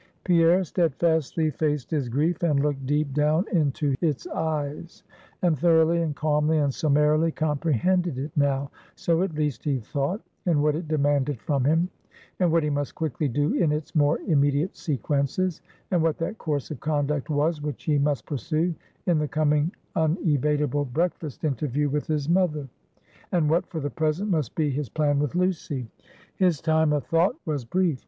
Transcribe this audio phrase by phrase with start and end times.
[0.23, 5.03] Pierre steadfastly faced his grief, and looked deep down into its eyes;
[5.43, 10.63] and thoroughly, and calmly, and summarily comprehended it now so at least he thought and
[10.63, 11.87] what it demanded from him;
[12.39, 15.61] and what he must quickly do in its more immediate sequences;
[15.91, 18.73] and what that course of conduct was, which he must pursue
[19.05, 22.67] in the coming unevadable breakfast interview with his mother;
[23.31, 25.85] and what, for the present must be his plan with Lucy.
[26.37, 27.99] His time of thought was brief.